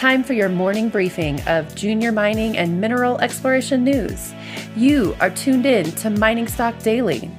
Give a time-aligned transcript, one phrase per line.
[0.00, 4.32] time for your morning briefing of junior mining and mineral exploration news.
[4.74, 7.30] You are tuned in to Mining Stock Daily.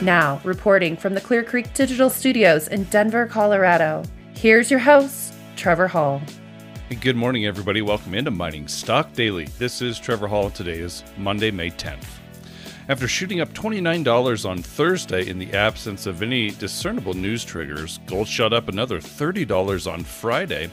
[0.00, 4.04] Now, reporting from the Clear Creek Digital Studios in Denver, Colorado,
[4.36, 6.22] here's your host, Trevor Hall.
[7.00, 7.82] Good morning, everybody.
[7.82, 9.46] Welcome into Mining Stock Daily.
[9.58, 10.50] This is Trevor Hall.
[10.50, 12.21] Today is Monday, May 10th.
[12.88, 18.26] After shooting up $29 on Thursday in the absence of any discernible news triggers, gold
[18.26, 20.68] shot up another $30 on Friday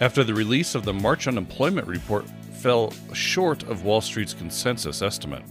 [0.00, 5.42] after the release of the March unemployment report fell short of Wall Street's consensus estimate.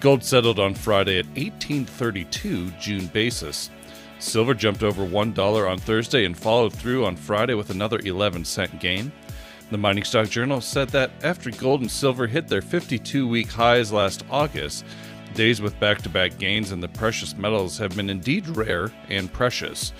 [0.00, 3.68] Gold settled on Friday at 1832 June basis.
[4.20, 8.80] Silver jumped over $1 on Thursday and followed through on Friday with another 11 cent
[8.80, 9.12] gain.
[9.70, 13.92] The Mining Stock Journal said that after gold and silver hit their 52 week highs
[13.92, 14.84] last August,
[15.34, 19.32] Days with back to back gains in the precious metals have been indeed rare and
[19.32, 19.92] precious.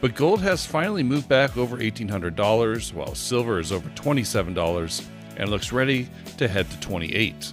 [0.00, 5.04] But gold has finally moved back over $1,800, while silver is over $27
[5.36, 7.52] and looks ready to head to 28.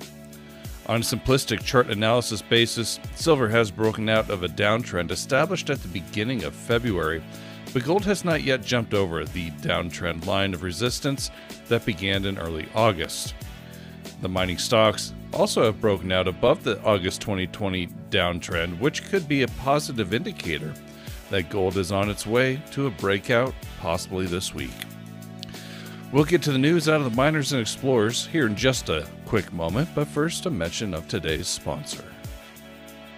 [0.87, 5.81] On a simplistic chart analysis basis, silver has broken out of a downtrend established at
[5.81, 7.21] the beginning of February,
[7.73, 11.29] but gold has not yet jumped over the downtrend line of resistance
[11.67, 13.35] that began in early August.
[14.21, 19.43] The mining stocks also have broken out above the August 2020 downtrend, which could be
[19.43, 20.73] a positive indicator
[21.29, 24.71] that gold is on its way to a breakout, possibly this week.
[26.11, 29.05] We'll get to the news out of the miners and explorers here in just a
[29.25, 32.05] quick moment, but first, a mention of today's sponsor.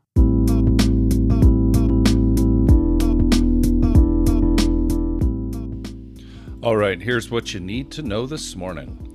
[6.60, 9.07] All right, here's what you need to know this morning.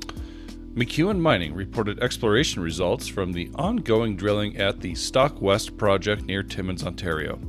[0.75, 6.41] McEwen Mining reported exploration results from the ongoing drilling at the Stock West project near
[6.41, 7.39] Timmins, Ontario.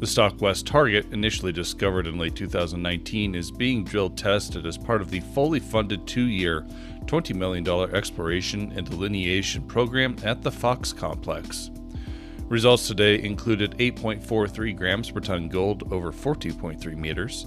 [0.00, 5.00] The Stock West target, initially discovered in late 2019, is being drill tested as part
[5.00, 6.66] of the fully funded two year,
[7.04, 7.64] $20 million
[7.94, 11.70] exploration and delineation program at the Fox Complex.
[12.48, 17.46] Results today included 8.43 grams per ton gold over 14.3 meters,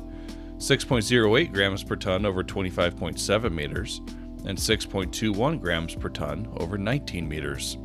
[0.55, 3.99] 6.08 grams per ton over 25.7 meters,
[4.47, 7.77] and 6.21 grams per ton over 19 meters.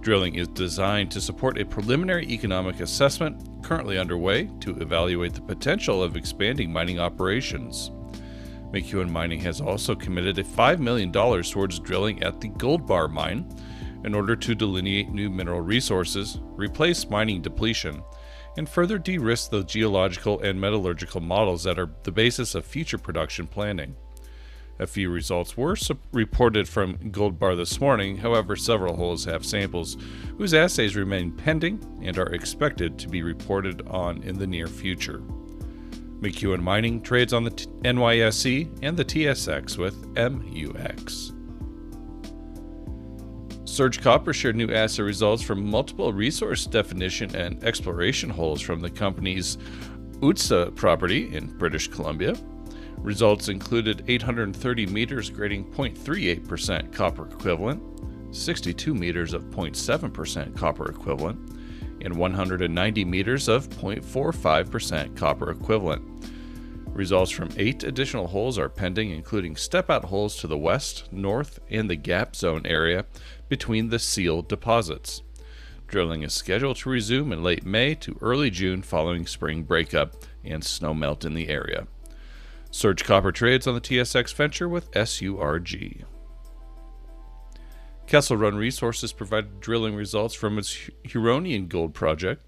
[0.00, 6.02] Drilling is designed to support a preliminary economic assessment currently underway to evaluate the potential
[6.02, 7.90] of expanding mining operations.
[8.72, 13.46] McEwen Mining has also committed a $5 million towards drilling at the Gold Bar mine
[14.04, 18.02] in order to delineate new mineral resources, replace mining depletion,
[18.56, 22.98] and further de risk the geological and metallurgical models that are the basis of future
[22.98, 23.94] production planning.
[24.80, 25.76] A few results were
[26.10, 29.98] reported from Gold Bar this morning, however, several holes have samples
[30.38, 35.22] whose assays remain pending and are expected to be reported on in the near future.
[36.20, 41.32] McEwen Mining trades on the T- NYSE and the TSX with MUX.
[43.66, 48.90] Surge Copper shared new assay results from multiple resource definition and exploration holes from the
[48.90, 49.58] company's
[50.20, 52.34] Ootsa property in British Columbia.
[53.02, 57.82] Results included 830 meters grading 0.38% copper equivalent,
[58.34, 61.38] 62 meters of 0.7% copper equivalent,
[62.02, 66.02] and 190 meters of 0.45% copper equivalent.
[66.92, 71.58] Results from eight additional holes are pending, including step out holes to the west, north,
[71.70, 73.06] and the gap zone area
[73.48, 75.22] between the Seel deposits.
[75.86, 80.14] Drilling is scheduled to resume in late May to early June following spring breakup
[80.44, 81.86] and snowmelt in the area.
[82.72, 86.04] Surge Copper trades on the TSX Venture with SURG.
[88.06, 92.46] Kesselrun Resources provided drilling results from its Huronian gold project.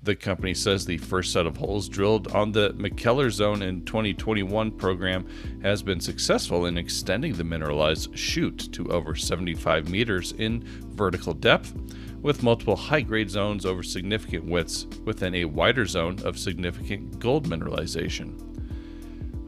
[0.00, 4.70] The company says the first set of holes drilled on the McKellar Zone in 2021
[4.72, 5.26] program
[5.62, 10.62] has been successful in extending the mineralized shoot to over 75 meters in
[10.94, 11.74] vertical depth,
[12.22, 17.48] with multiple high grade zones over significant widths within a wider zone of significant gold
[17.48, 18.47] mineralization.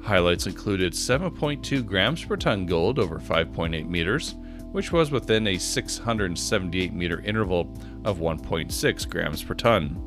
[0.03, 4.35] Highlights included 7.2 grams per ton gold over 5.8 meters,
[4.73, 7.73] which was within a 678 meter interval
[8.05, 10.07] of 1.6 grams per ton.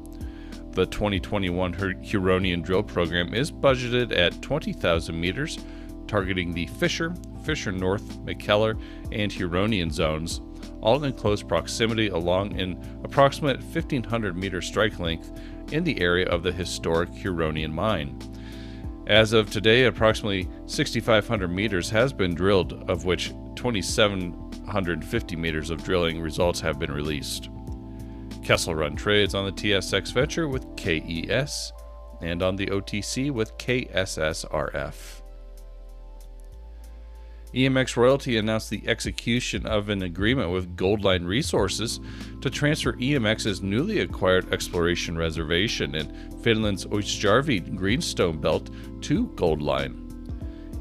[0.71, 5.59] The 2021 Huronian drill program is budgeted at 20,000 meters,
[6.07, 7.13] targeting the Fisher,
[7.43, 8.81] Fisher North, McKellar,
[9.11, 10.41] and Huronian zones,
[10.81, 15.39] all in close proximity along an approximate 1500 meter strike length
[15.71, 18.17] in the area of the historic Huronian mine.
[19.07, 26.21] As of today, approximately 6,500 meters has been drilled, of which 2,750 meters of drilling
[26.21, 27.49] results have been released.
[28.43, 31.73] Kesselrun trades on the TSX Venture with KES
[32.21, 35.22] and on the OTC with KSSRF.
[37.53, 41.99] EMX Royalty announced the execution of an agreement with Goldline Resources
[42.41, 48.71] to transfer EMX's newly acquired exploration reservation in Finland's Oijärvi Greenstone Belt
[49.01, 49.99] to Goldline.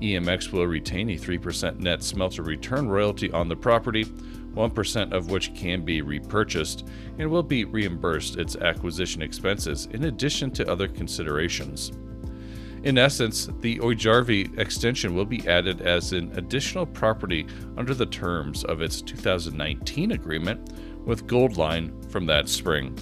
[0.01, 5.55] EMX will retain a 3% net smelter return royalty on the property, 1% of which
[5.55, 11.93] can be repurchased, and will be reimbursed its acquisition expenses in addition to other considerations.
[12.84, 17.46] In essence, the Oijärvi extension will be added as an additional property
[17.76, 20.73] under the terms of its 2019 agreement
[21.06, 22.96] with Goldline from that spring.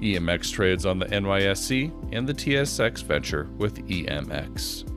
[0.00, 4.88] EMX trades on the NYSE and the TSX Venture with EMX.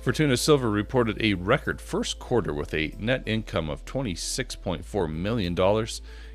[0.00, 5.86] Fortuna Silver reported a record first quarter with a net income of $26.4 million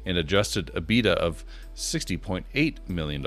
[0.06, 3.26] and adjusted EBITDA of $60.8 million.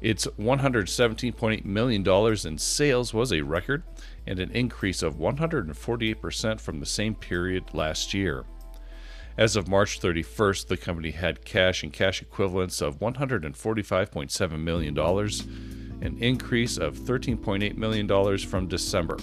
[0.00, 2.06] Its $117.8 million
[2.46, 3.82] in sales was a record
[4.26, 8.44] and an increase of 148% from the same period last year.
[9.38, 16.22] As of March 31st, the company had cash and cash equivalents of $145.7 million, an
[16.22, 19.18] increase of $13.8 million from December.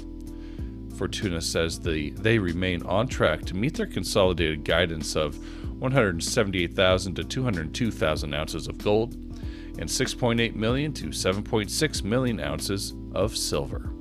[0.96, 5.36] Fortuna says the, they remain on track to meet their consolidated guidance of
[5.80, 9.33] 178,000 to 202,000 ounces of gold
[9.80, 13.94] and 6.8 million to 7.6 million ounces of silver.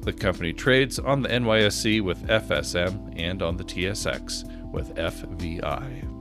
[0.00, 6.12] The company trades on the NYSE with FSM and on the TSX with FVI.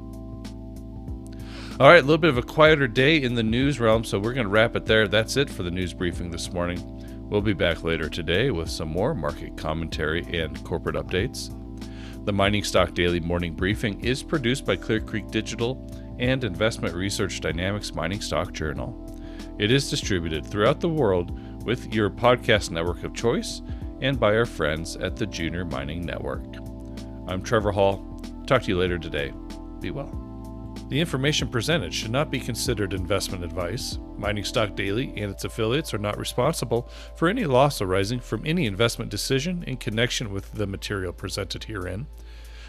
[1.79, 4.33] All right, a little bit of a quieter day in the news realm, so we're
[4.33, 5.07] going to wrap it there.
[5.07, 6.79] That's it for the news briefing this morning.
[7.29, 11.53] We'll be back later today with some more market commentary and corporate updates.
[12.25, 15.75] The Mining Stock Daily Morning Briefing is produced by Clear Creek Digital
[16.19, 18.93] and Investment Research Dynamics Mining Stock Journal.
[19.57, 23.61] It is distributed throughout the world with your podcast network of choice
[24.01, 26.45] and by our friends at the Junior Mining Network.
[27.27, 28.21] I'm Trevor Hall.
[28.45, 29.33] Talk to you later today.
[29.79, 30.21] Be well.
[30.89, 33.97] The information presented should not be considered investment advice.
[34.17, 38.67] Mining Stock Daily and its affiliates are not responsible for any loss arising from any
[38.67, 42.05] investment decision in connection with the material presented herein.